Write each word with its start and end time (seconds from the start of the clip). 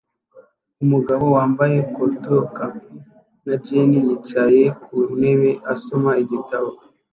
Umugabo 0.83 1.25
wambaye 1.35 1.77
c 1.83 1.85
cotoon 1.95 2.45
cap 2.57 2.75
na 3.45 3.55
jeans 3.65 3.95
yicaye 4.07 4.63
ku 4.83 4.95
ntebe 5.17 5.51
asoma 5.73 6.11
igitabo 6.23 6.69